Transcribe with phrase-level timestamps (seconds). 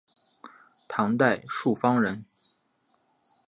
[0.87, 2.25] 唐代朔方人。